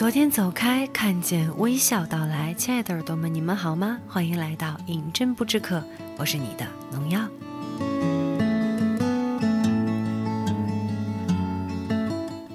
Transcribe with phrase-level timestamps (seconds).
[0.00, 3.98] 昨天走开，看见微笑到来，亲爱的耳朵们，你们好吗？
[4.08, 5.84] 欢迎来到饮鸩不知渴，
[6.16, 7.20] 我是你的农药。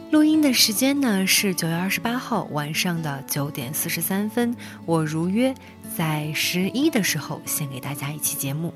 [0.10, 4.56] 录音的时间呢是九月二十八号晚上的九点四十三分，
[4.88, 5.54] 我如约
[5.96, 8.74] 在十一的时候献给大家一期节目。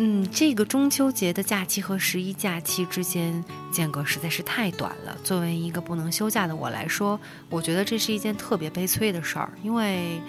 [0.00, 5.16] 嗯，这个中秋节的假期和十一假期之间间隔实在是太短了。
[5.24, 7.18] 作为一个不能休假的我来说，
[7.50, 10.20] 我觉得这是一件特别悲催的事儿，因为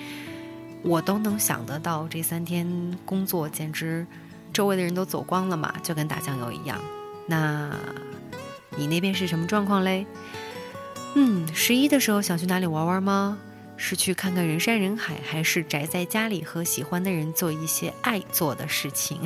[0.81, 2.67] 我都能想得到这三天
[3.05, 4.07] 工作简直
[4.51, 6.81] 周围的人都走光了嘛，就跟打酱油一样。
[7.27, 7.69] 那
[8.75, 10.03] 你那边是什么状况嘞？
[11.13, 13.37] 嗯，十一的时候想去哪里玩玩吗？
[13.77, 19.19] 是去看看人山人海，还是宅在家里和喜欢的人做一些爱做的事情？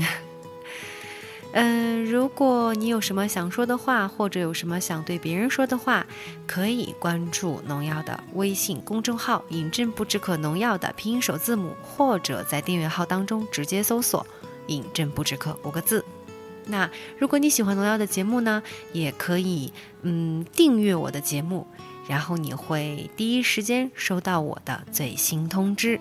[1.55, 6.03] 嗯，如果你有什么想说的话，或者有什么想对别人说的话，
[6.47, 14.25] 可以关注农药的微信公众号“饮鸩不止渴农药”的拼音首字母，或者在订阅号当中直接搜索
[14.65, 16.03] “饮鸩不止渴”五个字。
[16.65, 21.67] 那如果你喜欢农药的节目呢，也可以嗯订阅我的节目，
[22.07, 25.99] 然后你会第一时间收到我的最新通知。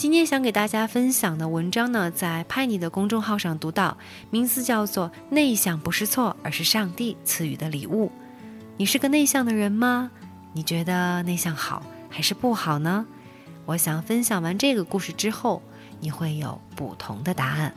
[0.00, 3.98] 今天想给大家分享的文章呢，在派尼的公众号上读到，
[4.30, 8.06] 名字叫做《内向不是错，而是上帝赐予的礼物》。
[8.78, 10.10] 你是个内向的人吗？
[10.54, 13.04] 你觉得内向好还是不好呢？
[13.66, 15.62] 我想分享完这个故事之后，
[16.00, 17.74] 你会有不同的答案。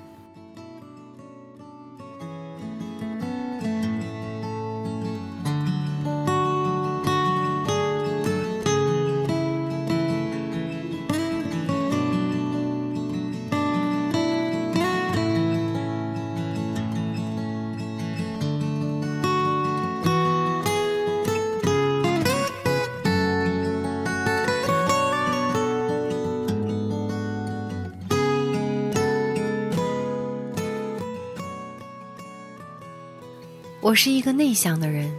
[33.83, 35.13] 我是一个内向的人。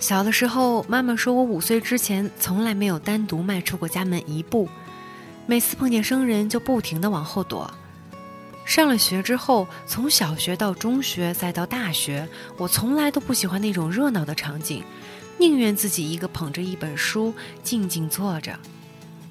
[0.00, 4.68] 小的时候，妈妈说我五岁之前从来没有单独迈出过家门一步，
[5.46, 7.72] 每次碰见生人就不停地往后躲。
[8.64, 14.82] 上了学之后，从小学到中学再到大学，我从来都不喜欢那种热闹的场景，
[15.38, 18.58] 宁愿自己一个捧着一本书静静坐着。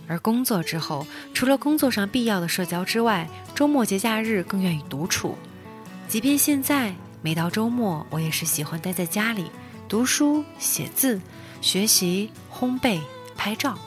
[0.07, 5.37] 而工作之后，除了工作上必要的社交之外，周末节假日更愿意独处，
[6.07, 6.95] 即便现在。
[7.21, 9.51] 每到周末，我也是喜欢待在家里
[9.87, 11.21] 读书、写字、
[11.61, 12.99] 学习、烘焙、
[13.37, 13.77] 拍照，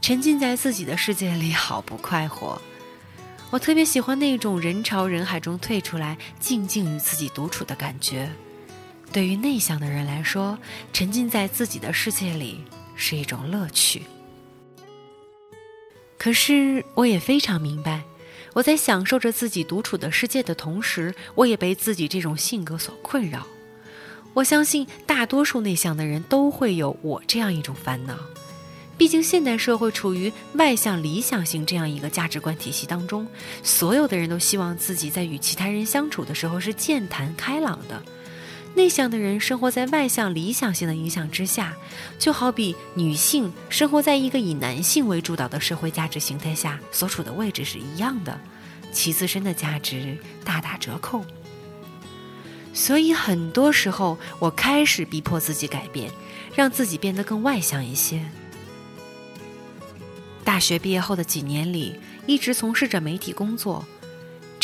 [0.00, 2.60] 沉浸在自己的世界里，好不快活。
[3.50, 8.30] 我特别喜欢那种人潮人海中退出来，静静与自己独处的感觉。
[9.12, 10.58] 对于内向的人来说，
[10.92, 12.64] 沉浸在自己的世界里
[12.96, 14.02] 是一种乐趣。
[16.18, 18.02] 可是，我也非常明白。
[18.56, 23.46] 我在享受着自己独处的世界的同时，我也被自己这种性格所困扰。
[24.32, 28.16] 我相信大多数内向的人都会有我这样一种烦恼。
[28.96, 33.28] 毕竟现代社会处于外向理想型这样一个价值观体系当中，
[33.62, 38.02] 所有的人都希望自己在与其他人相处的时候是健谈开朗的。
[38.76, 41.74] 内向的人生活在外向理想性的影响之下，
[42.18, 48.38] 就好比女性生活在一个以男性为主导的社会价值形态下所处的位置是一样的，
[48.92, 51.24] 其自身的价值大打折扣。
[52.74, 56.12] 所以很多时候，我开始逼迫自己改变，
[56.54, 58.20] 让自己变得更外向一些。
[60.44, 63.86] 大学毕业后的几年里，一直从事着媒体工作。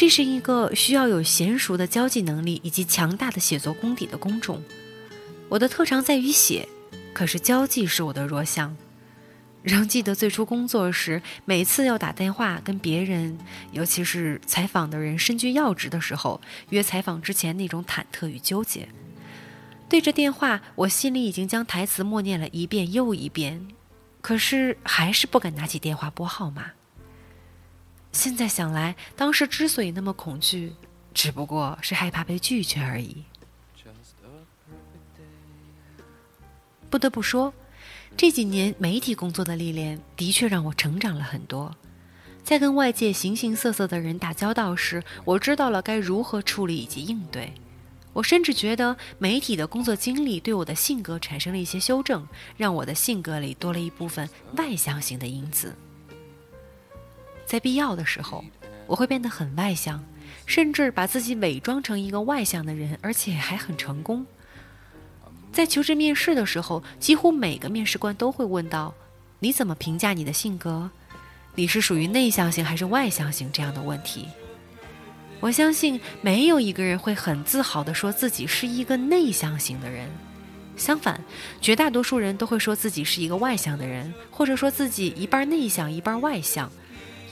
[0.02, 4.60] 这是一个需要有娴熟的交际能力以及强大的写作功底的工种。
[5.48, 6.68] 我的特长在于写，
[7.14, 8.76] 可是交际是我的弱项。
[9.62, 13.38] 仍记得最初工作时，每次要打电话跟别人，
[13.70, 16.40] 尤其是采访的人身居要职的时候，
[16.70, 18.88] 约采访之前那种忐忑与纠结。
[19.88, 23.68] 对着电话，我心里已经将台词默念了一遍又一遍，
[24.20, 26.72] 可是还是不敢拿起电话拨号码。
[28.12, 30.72] 现在想来，当时之所以那么恐惧，
[31.14, 33.24] 只不过是害怕被拒绝而已。
[36.90, 37.52] 不得不说，
[38.16, 41.74] 这几年媒体工作的历练的确让我成长了很多。
[42.44, 47.52] 在跟外界形形色色的人打交道时，我知道了该如何处理以及应对。
[48.12, 55.74] 我甚至觉得，媒体的工作经历对我的性格产生了一些修正，让我的性格里多了一部分外向型的因子。
[57.52, 58.42] 在必要的时候，
[58.86, 60.02] 我会变得很外向，
[60.46, 64.24] 甚至把自己伪装成一个外向的人，而且还很成功。
[65.52, 68.94] 在求职面试的时候，几乎每个面试官都会问到
[69.38, 70.90] ：“你怎么评价你的性格？
[71.54, 74.26] 你是属于内向型还是外向型？”这样的问题。
[75.38, 80.08] 我相信没有一个人会很自豪地说自己是一个内向型的人，
[80.78, 81.20] 相反，
[81.60, 86.72] 绝大多数人都会说自己是一个外向的人，或者说自己一半内向一半外向，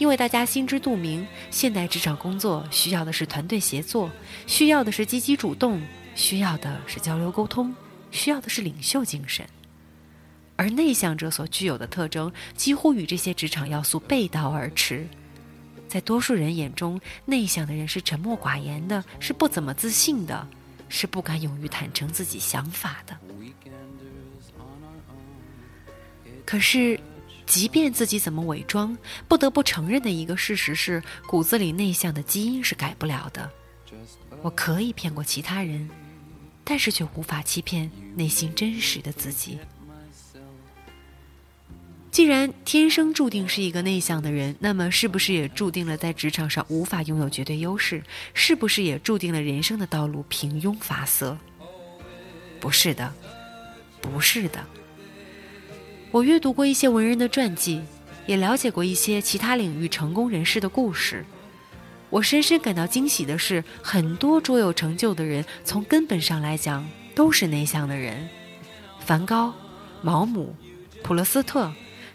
[0.00, 4.11] 因为大家心知肚明，现代职场工作需要的是团队协作，
[4.47, 5.79] 需要的是积极主动，
[6.14, 7.75] 需要的是交流沟通，
[8.11, 9.47] 需要的是领袖精神，
[10.56, 15.06] 而内向者所具有的特征几乎与这些职场要素背道而驰。
[15.87, 20.49] 在多数人眼中，内向的人是沉默寡言的，是不怎么自信的，
[20.88, 23.14] 是不敢勇于坦诚自己想法的。
[26.47, 26.99] 可是，
[27.50, 33.50] 即便自己怎么伪装，不得不承认的一个事实是，骨子里内向的基因是改不了的。
[34.41, 35.91] 我可以骗过其他人，
[36.62, 39.58] 但是却无法欺骗内心真实的自己。
[42.12, 48.00] 既然天生注定是一个内向的人，那么是不是也注定了在职场上无法拥有绝对优势？
[48.32, 51.37] 是不是也注定了人生的道路平庸乏色？
[52.61, 53.12] 不是的，
[54.00, 54.64] 不是的。
[56.11, 57.81] 我阅读过一些文人的传记，
[58.27, 61.25] 也了解过一些其他领域成功人士的故事。
[62.09, 68.29] 我深深感到惊喜的是，很多卓有成就的人，从根本上来讲都是内向的人。
[68.99, 69.55] 梵高、
[70.03, 70.55] 毛姆、
[71.03, 71.73] 普罗斯特。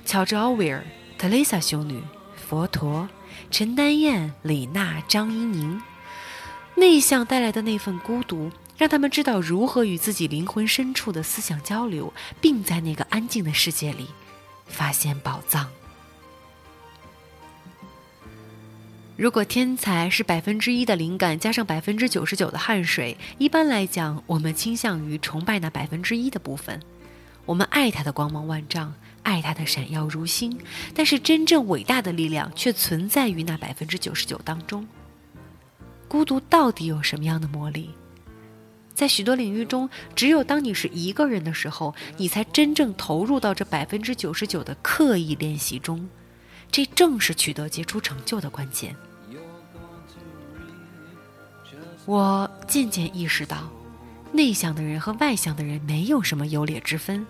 [0.08, 0.86] 乔治·奥威尔、
[1.18, 2.00] 特蕾莎修女、
[2.36, 3.10] 佛陀、
[3.50, 5.82] 陈丹燕、李娜、张怡宁，
[6.76, 14.08] 内向带来的那份孤独，让他们知道如何与自己灵魂深处的思想交流，并在那个安静的世界里
[14.66, 15.70] 发现宝藏。
[19.18, 26.82] 如果天才是百分之一的灵感加上百分之九十九的汗水，一般来讲，我们倾向于崇拜那百分之一的部分，
[27.46, 28.94] 我们爱他的光芒万丈。
[29.24, 30.56] 爱他的闪耀如星，
[30.94, 34.88] 但是真正伟大的力量却存在于那百分之九十九当中。
[36.08, 37.90] 孤独到底有什么样的魔力？
[38.96, 46.10] 在许多领域中，只有当你是一个人的时候，你才真正投入到这百分之九十九的刻意练习中。
[46.72, 48.96] 这正是取得杰出成就的关键。
[52.06, 53.70] 我渐渐意识到，
[54.32, 57.26] 内向的人和外向的人没有什么优劣之分。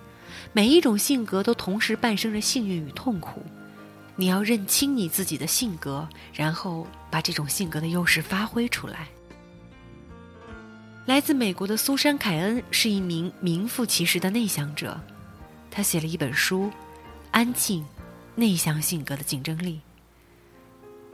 [0.53, 3.41] 每一种性格都同时伴生着幸运与痛苦，
[4.15, 9.07] 你要认清你自己的性格，然后把这种性格的优势发挥出来。
[11.05, 14.99] 来自美国的苏珊·凯恩是一名名副其实的内向者，
[15.69, 16.63] 他写了一本书
[17.29, 17.85] 《安静：
[18.33, 19.75] 内向性格的竞争力》。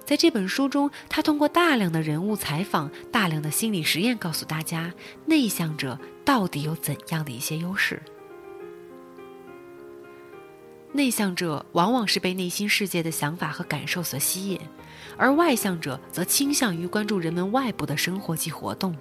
[0.06, 4.94] 在这本书中，他通过大量的人物采访、大量的心理实验，告诉大家
[5.26, 8.02] 内向者到底有怎样的一些优势。
[10.94, 14.60] 内向者往往是被内心世界的想法和感受所吸引，
[15.18, 18.96] 而外向者则倾向于关注人们外部的生活及活动。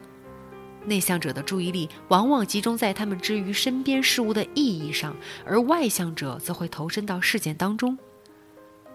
[0.85, 7.99] 内向者的注意力往往集中在他们之于身边事物的意义上，而外向者则会投身到事件当中。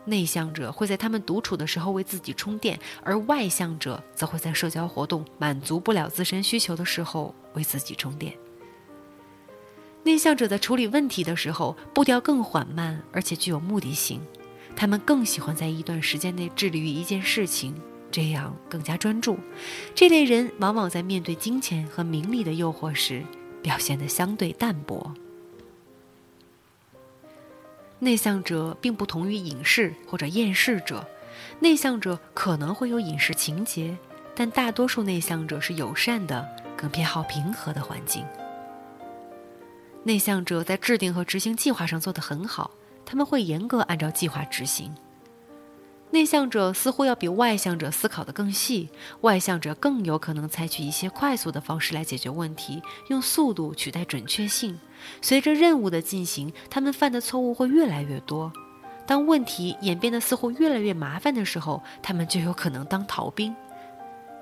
[0.05, 8.33] 内向者会在他们独处的时候为自己充电，而外向者则会在社交活动满足不了自身需求的时候为自己充电。
[10.03, 14.21] 内向者在处理问题的时候步调更缓慢，而且具有目的性。
[14.75, 17.73] 他们更喜欢在一段时间内致力于一件事情，
[18.15, 19.37] 这样更加专注。
[19.93, 23.21] 这类人往往在面对金钱和名利的诱惑时
[23.61, 25.13] 表现得相对淡薄。
[27.99, 31.05] 内向者并不同于隐士或者厌世者，
[31.59, 33.97] 内向者可能会有隐士情节，
[34.33, 38.25] 但大多数内向者是友善的，更偏好平和的环境。
[40.03, 42.71] 内向者在制定和执行计划上做得很好，
[43.05, 44.95] 他们会严格按照计划执行。
[46.15, 48.87] 内向者似乎要比外向者思考得更细，
[49.19, 54.79] 外向者更有可能采取一些快速的方式来解决问题，用速度取代准确性。
[55.21, 58.49] 随着任务的进行，他们犯的错误会越来越多。
[59.05, 63.53] 当问题演变得似乎越来越麻烦的时候，他们就有可能当逃兵。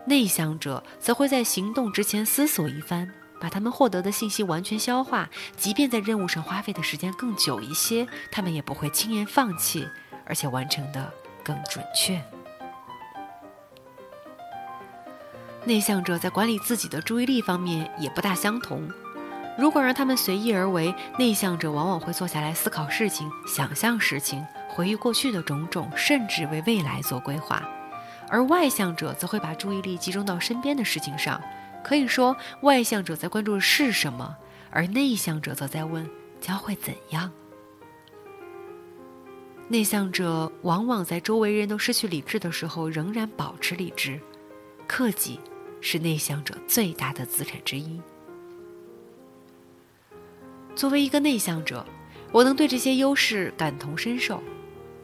[0.06, 3.12] 内向者则会在行动之前思索一番。
[3.42, 5.28] 把他们获得的信息完全消化，
[5.58, 9.86] 即便在任务上花费的时间更久一些，他们也不会轻言放弃，
[10.24, 11.12] 而且完成的
[11.44, 12.22] 更准确。
[15.66, 18.90] 内向者在管理自己的注意力方面也不大相同。
[19.58, 27.62] 如果让他们随意而为，内向者往往会坐下来思考事情、想象事情、回忆过去的种种，甚至为未来做规划；
[28.28, 31.40] 而外向者则会把注意力集中到身边的事情上。
[31.84, 34.36] 可以说，外向者在关注的是什么，
[34.72, 36.10] 而内向者则在问
[36.42, 37.32] 将会怎样。
[39.70, 44.20] 内向者往往在周围人都失去理智的时候，仍然保持理智。
[44.86, 45.40] 克己
[45.82, 48.00] 是内向者最大的资产之一。
[50.76, 51.86] 作为一个内向者，
[52.32, 54.44] 我能对这些优势感同身受：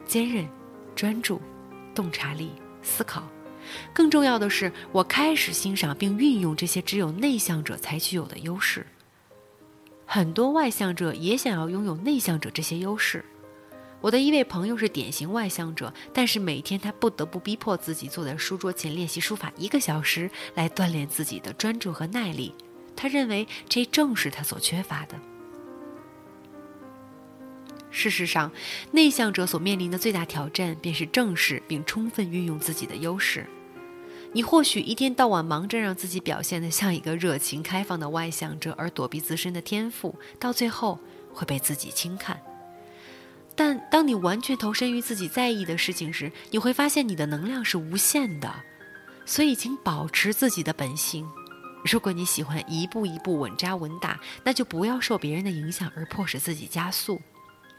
[0.06, 0.46] 坚韧、
[0.94, 1.40] 专注、
[1.94, 2.50] 洞察力、
[2.82, 3.26] 思考。
[3.92, 8.86] 更重要的是，我开始欣赏并运用这些只有内向者才具有的优势。
[10.06, 13.24] 很多外向者也想要拥有内向者这些优势。
[14.00, 22.54] 我的一位朋友是典型外向者，但是每天他不得不逼迫自己坐在书桌前练习书法一个小时，来锻炼自己的专注和耐力。
[22.96, 25.18] 他认为这正是他所缺乏的。
[27.90, 28.50] 事实上，
[28.92, 33.46] 内向者所面临的最大挑战便是正视并充分运用自己的优势。
[34.32, 40.98] 你或许一天到晚忙着让自己表现得像一个热情开放的外向者，而躲避自身的天赋，到最后
[41.34, 42.40] 会被自己轻看。
[43.60, 48.50] 但当你完全投身于自己在意的事情时，你会发现你的能量是无限的。
[49.26, 51.28] 所以，请保持自己的本性。
[51.84, 57.20] 如果你喜欢一步一步稳扎稳打，那就不要受别人的影响而迫使自己加速。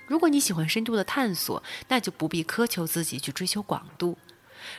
[0.05, 4.15] 如果你喜欢深度的探索，那就不必苛求自己去追求广度；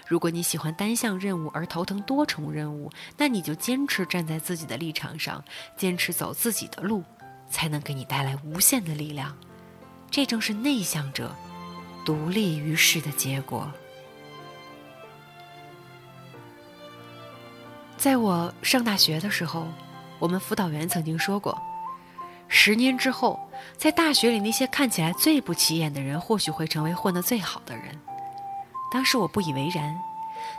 [0.06, 5.44] 如果你喜欢单项任务而头疼多重任务，那你就坚持站在自己的立场上，
[5.76, 7.02] 坚持走自己的路，
[7.50, 9.37] 才能给你带来无限的力量。
[10.12, 11.35] 这正是内向者
[12.04, 13.69] 独立于世的结果。
[17.97, 19.66] 在我上大学的时候，
[20.19, 21.59] 我们辅导员曾经说过。
[22.47, 23.40] 十年之后，
[23.78, 27.99] 在大学里那些看起来最不起眼的人，或许会成为混得最好的人。
[28.92, 29.99] 当时我不以为然，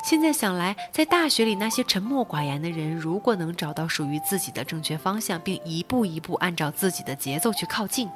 [0.04, 8.10] 现在想来，在大学里那些沉默寡言的人，如果能找到属于自己的正确方向，并一步一步按照自己的节奏去靠近，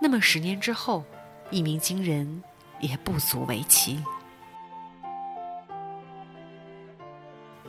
[0.00, 1.04] 那么十年之后，
[1.50, 2.42] 一鸣惊人
[2.80, 4.02] 也不足为奇。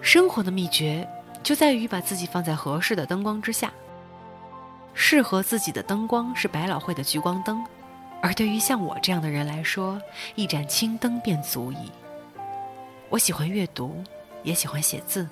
[0.02, 1.08] 生活的秘诀
[1.44, 3.72] 就在于把自己放在合适的灯光之下。
[4.94, 7.64] 适合自己的灯光是百老汇的聚光灯，
[8.22, 10.02] 而对于像我这样的人来说，
[10.36, 11.92] 一盏青灯便足矣。
[13.10, 14.04] 我喜欢阅读，
[14.44, 15.28] 也喜欢写字，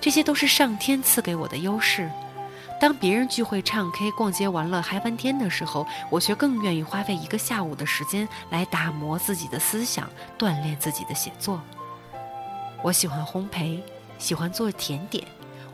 [0.00, 2.10] 这些都是上天赐给我的优势。
[2.82, 11.62] 当别人聚会、唱 K、逛街、玩乐嗨翻天的时候，我却更愿意花费一个下午的时间来打磨自己的思想，锻炼自己的写作。
[12.82, 13.80] 我喜欢烘焙，
[14.18, 15.24] 喜欢做甜点，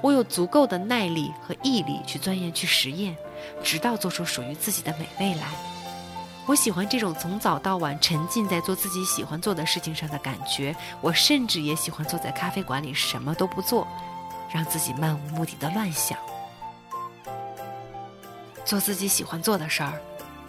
[0.02, 3.16] 我有足够的耐力和毅力去钻研、去实验。
[3.64, 5.46] 直到做出属于自己的美味来。
[6.44, 10.76] 我喜欢这种从早到晚沉浸在做自己喜欢做的事情上的感觉。
[11.00, 13.88] 我甚至也喜欢坐在咖啡馆里什么都不做，
[14.52, 16.18] 让自己漫无目的的乱想。
[18.68, 19.98] 做自己喜欢做的事儿，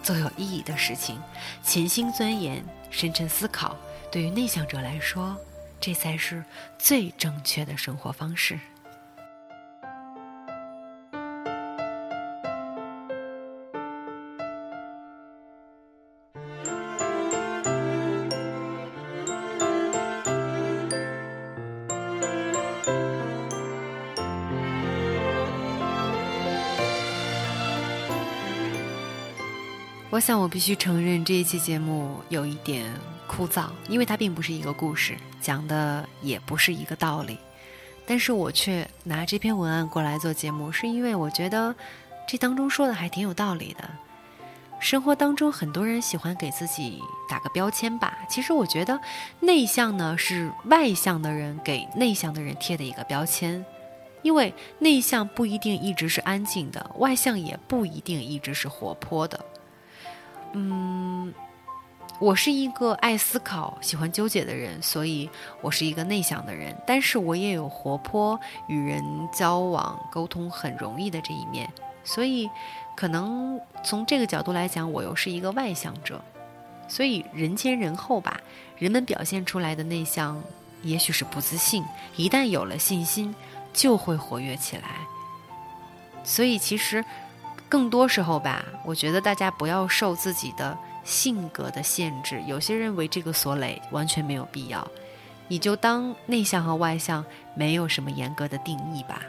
[0.02, 1.18] 做有意义的事情，
[1.62, 3.74] 潜心钻研、深沉思考。
[4.12, 5.34] 对于内向者来说，
[5.80, 6.44] 这才是
[6.78, 8.60] 最正确的生活方式。
[30.20, 32.94] 我想，我必须承认这一期节目有一点
[33.26, 37.38] 枯燥，因为它并不是一个故事，讲的也不是一个道理。
[38.06, 41.74] 但是我却拿这篇文案过来做节目，是因为我觉得
[42.28, 43.90] 这当中说的还挺有道理的。
[44.78, 48.18] 生活当中，很多人喜欢给自己打个标签吧。
[48.28, 49.00] 其实我觉得，
[49.40, 53.64] 内向呢是外向的人给内向的人贴的一个标签，
[54.20, 59.42] 因为内向不一定一直是安静的，外向也不一定一直是活泼的。
[60.52, 61.32] 嗯，
[62.18, 65.30] 我是一个爱思考、喜欢纠结的人，所以
[65.60, 66.76] 我是一个内向的人。
[66.84, 69.02] 但是我也有活泼、与人
[69.32, 72.50] 交往、沟通很容易的这一面，所以
[72.96, 76.20] 可能从这个角度来讲，我又是一个外向者。
[76.88, 78.40] 所以人前人后吧，
[78.76, 80.42] 人们表现出来的内向，
[80.82, 81.84] 也许是不自信，
[82.16, 83.32] 一旦有了信心，
[83.72, 84.96] 就会活跃起来。
[86.24, 87.04] 所以其实。
[87.70, 92.42] 更多时候吧，我觉得大家不要受自己的性格的限制。
[92.48, 94.86] 有些人为这个所累，完全没有必要。
[95.46, 97.24] 你就当内向和外向
[97.54, 99.22] 没有什么严格的定义吧。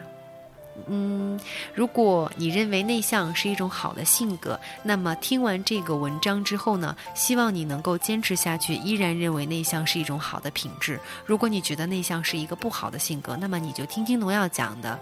[0.88, 1.39] 嗯，
[1.74, 11.00] 如果你认为内向是一种好的性格，那么听完这个文章之后呢，希望你能够坚持下去，依然认为内向是一种好的品质。
[11.25, 14.98] 如果你觉得内向是一个不好的性格，那么你就听听农药讲的。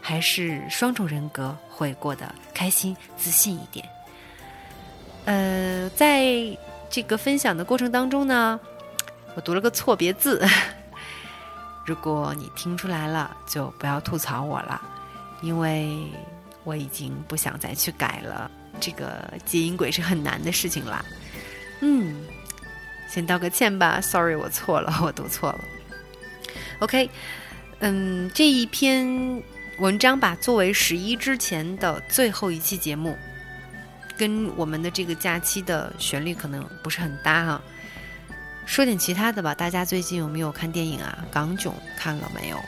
[0.00, 3.86] 还是双重人格会过得开心、自信一点。
[5.26, 6.26] 呃，在
[6.88, 8.58] 这个分享的过程当中呢，
[9.34, 10.44] 我读了个错别字。
[11.86, 14.80] 如果你听出来了，就不要吐槽我了，
[15.42, 15.96] 因为
[16.64, 18.50] 我已经不想再去改了。
[18.80, 21.04] 这个接音轨是很难的事情啦。
[21.80, 22.24] 嗯，
[23.08, 25.60] 先道个歉吧，sorry，我错了，我读错了。
[26.78, 27.10] OK，
[27.80, 29.42] 嗯，这一篇
[29.80, 33.16] 文章吧，作为十一之前的最后一期节目。
[34.14, 37.62] 跟我们的这个假期的旋律可能不是很搭哈，
[38.66, 39.54] 说点其他的吧。
[39.54, 41.24] 大家最近有没有看电影啊？
[41.32, 42.60] 港囧看了没有？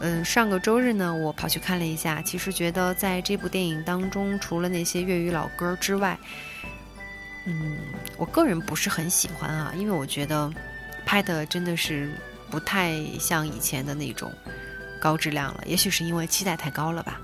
[0.00, 2.22] 嗯，上个周日呢，我跑去看了一下。
[2.22, 6.18] 其实觉得在这部电影当中，除了那些粤语老歌之外，
[7.44, 7.76] 嗯，
[8.16, 10.50] 我个人不是很喜欢啊，因为我觉得
[11.04, 12.10] 拍的真的是
[12.50, 14.32] 不太像以前的那种
[15.00, 15.64] 高质量了。
[15.66, 17.20] 也许是因为期待太高了吧。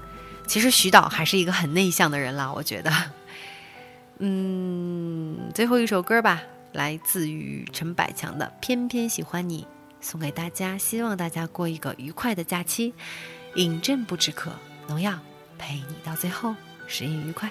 [0.48, 2.90] 其实徐导还是一个很内向的人啦，我觉得。
[4.18, 6.42] 嗯，最后一首歌吧，
[6.72, 9.62] 来自于陈百强的《偏偏喜欢你》，
[10.00, 12.94] 送给大家，希望大家过一个愉快的假期。
[13.56, 14.50] 饮鸩不止渴，
[14.88, 15.18] 农药
[15.58, 16.54] 陪你到最后，
[16.86, 17.50] 实验愉快。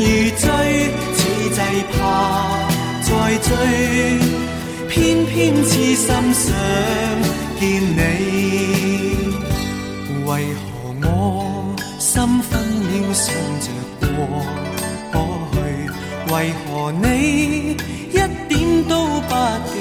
[0.00, 0.48] 如醉
[1.12, 1.20] 似
[1.54, 1.60] 祭
[1.92, 1.98] 怕
[3.02, 3.08] 再
[3.42, 3.50] 追，
[4.88, 5.32] 偏偏
[5.62, 6.44] 痴心想
[7.60, 7.62] 见
[7.98, 7.98] 你。
[10.24, 10.64] 为何
[11.02, 11.06] 我
[11.98, 12.08] 心
[12.40, 12.50] 分
[12.88, 13.26] 秒想
[13.60, 13.66] 着
[14.00, 14.08] 过
[15.12, 15.14] 过
[15.52, 15.54] 去？
[16.32, 16.34] 为
[16.64, 17.76] 何你
[18.10, 18.14] 一
[18.48, 18.50] 点
[18.88, 18.92] 都
[19.28, 19.30] 不
[19.68, 19.72] 记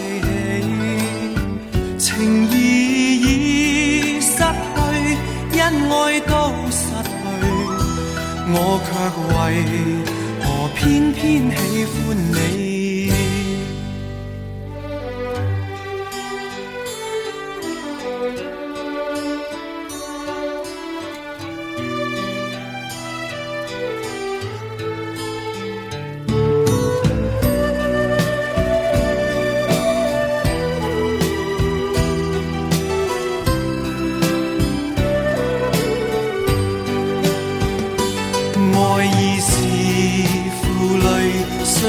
[1.98, 1.98] 起？
[1.98, 2.08] 情
[2.52, 2.54] 义
[3.22, 4.38] 已失去，
[5.60, 6.32] 恩爱都，
[8.54, 8.90] 我却
[9.36, 10.20] 为何。
[10.76, 12.79] 偏偏喜欢你。